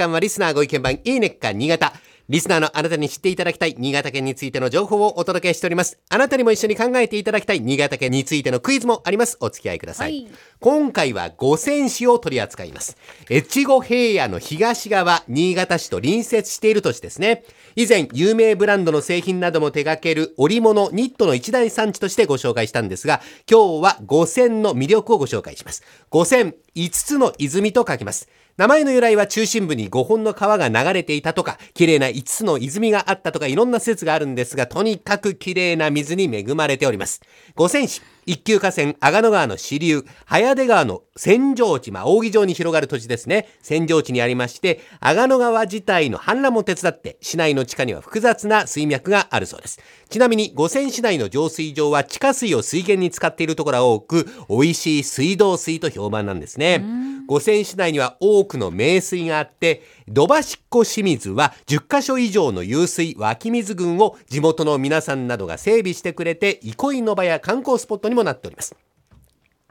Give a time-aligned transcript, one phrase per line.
[0.00, 1.92] 間はリスナーご意見番いいねっか新潟。
[2.30, 5.98] リスナーのあなたに知っていただきたい新潟県についての情報をお届けしております。
[6.08, 9.36] あなたにも一緒に考えていただきたい新潟県についてのクイズもあります。
[9.40, 10.22] お付き合いください。
[10.22, 12.98] はい今回は五泉市を取り扱います。
[13.30, 17.44] 越後平野の東側、新潟市と隣接している土地ですね。
[17.76, 25.82] 以前、有名ブランドの製品なども手掛ける織物、ニットの一大産地としてご紹介したんですが、今日は五泉の魅力をご紹介します。
[26.10, 28.28] 五泉、5つの泉と書きます。
[28.60, 37.22] 名前の由来は中心部に5本の川が流れていたとか、綺麗な5つの泉があったとか、いろんな説があるんですが、とにかく綺麗な水に恵まれております。
[37.54, 43.48] 五泉市、一級河川、阿賀野川の支流、早出川の扇状地、まあ、扇状に広がる土地ですね。
[43.66, 49.80] 扇状地にありまして、阿賀野川自体の氾濫も手伝って、市内の地下には複雑な水脈があるそうです。
[50.10, 56.84] ちなみに、五泉市内の浄水場は地下水を水源に使っているところが多く、美味しい水道水と評判なんですね。
[57.30, 68.74] 五泉市内には多くの名水があって、土橋っ子清水は10カ所以上の湧水湧き水群を地元の皆さんなどが整備してくれて、憩いの場や観光スポットにもなっております。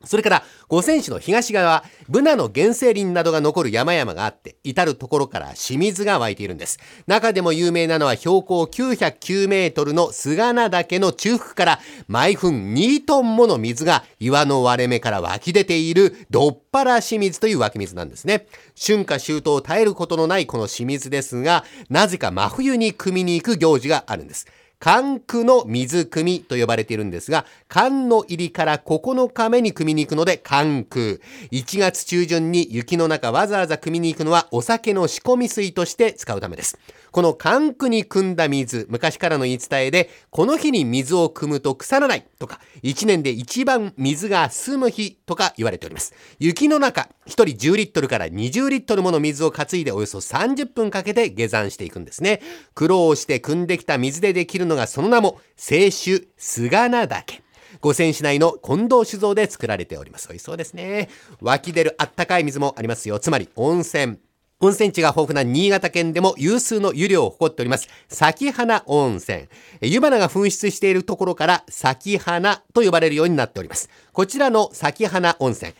[0.06, 6.80] それから、五泉市の東側、ブナの原生林などが残る山々があって、至るところから清水が湧いているんです。
[7.08, 18.48] 中でも有名なのは標高909メートルの菅名岳の中腹から、毎分2トンもの水が岩の割れ目から湧き出ている、どっぱら清水という湧き水なんですね。
[18.80, 24.48] 春夏秋冬絶えることのないこの清水ですが、なぜか真冬に汲みに行く行事があるんです。
[24.80, 31.22] 寒区の水汲みと呼ばれているんですが、寒の入りから9日目に汲みに行くので寒区。
[31.52, 36.80] 1月中旬に雪の中わざわざ汲みに行くのはお酒の仕込み水として使うためです。
[37.12, 46.14] この寒区に汲んだ水、昔からの言い伝えで、この日に水を汲むと腐らないとか、1年で一番水が澄む日とか言われております。
[46.40, 52.42] 雪の中、1人10リットルから20リットルもの水を担いでおよそ30分かけて下山していくんですね。
[52.76, 57.42] 苦労して汲んできた水でできるのがその名も、清酒菅名岳。
[57.82, 60.28] 五泉市内の近藤酒造で作られております。
[60.28, 61.10] 美味しそうですね。
[61.40, 63.20] 湧き出るあったかい水もありますよ。
[63.20, 64.18] つまり温泉。
[64.62, 67.88] 温泉地が豊富な新潟県でも有数の湯量を誇っております。
[68.10, 69.48] 咲花温泉。
[69.80, 73.90] 湯花が噴出しているところから咲花と呼ばれるようになっております。
[74.12, 75.72] こちらの咲花温泉。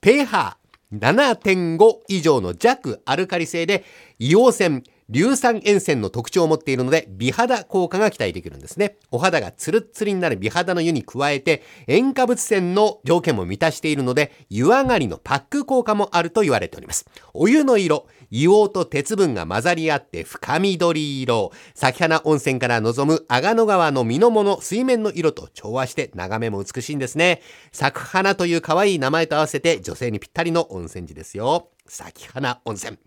[0.00, 3.84] ペーハー7.5以上の弱アルカリ性で
[4.18, 8.96] 硫黄泉、硫酸塩泉の特徴を持っているので美肌効果が期待できるんですね。
[9.10, 17.06] お肌がツルッツルになる美肌の湯に加えて塩化物泉の条件も満たしているので湯上がりのパック効果もあると言われております。
[17.34, 21.52] お湯の色、硫黄と鉄分が混ざり合って深緑色。
[21.74, 27.42] 咲花温泉から望む阿賀野川の身の物水面の色と調和して眺めも美しいんですね。
[27.72, 31.68] 咲花という可愛い名前と合わせて女性にぴったりの温泉地ですよ。
[31.86, 32.98] 咲花温泉。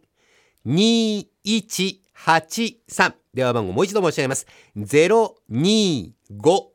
[0.66, 4.46] 2183電話番号もう一度申し上げます。
[4.76, 6.71] 025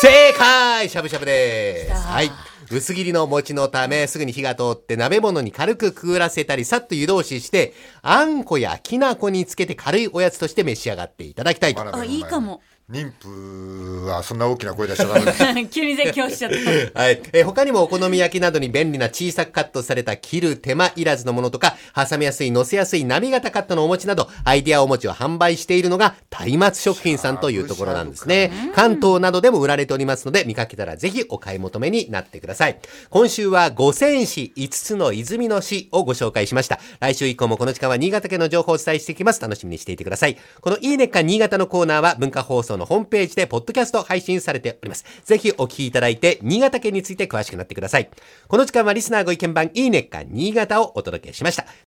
[0.00, 0.88] 正解！
[0.88, 1.92] しゃぶしゃぶです。
[1.92, 2.30] はい。
[2.70, 7.72] 薄切りの餅のため、すぐに火が通って鍋物に軽くくぐらせたり、さっと湯通しして、
[8.02, 11.96] あんこやきな粉につけて軽いおやつとして召し上がっていただきたいと。
[11.96, 15.34] あいいかも妊婦はそんな大きな声出しちゃダメだ
[15.68, 16.50] 急に絶叫しちゃっ
[16.94, 17.20] た はい。
[17.34, 28.50] えー他にもお好み焼きなどに便利な小さくカットされた切る手間いらずのものとか、挟みやすい、乗せやすい波型カットのお餅など、アイデアお餅を販売しているのが、松明食品さんというところなんですね。
[28.74, 32.78] 関東などでも売られておりますので、見かけたらぜひお買い求めになってください。
[33.10, 36.80] 今週は五泉市5つの泉の市をご紹介しました。
[37.00, 39.40] 来週以降もこの時間は新潟県の情報をお伝えしていきます。
[39.42, 40.38] 楽しみにしていてください。
[40.60, 45.04] このいいねっか新潟のコーナーは文化放送のホームページでポッドキャスト配信されております。
[45.24, 48.08] ぜひお聞きいただいて、新潟県について詳しくなってください。
[48.48, 51.87] この時間はリスナーご意見番いいねっか新潟をお届けしました。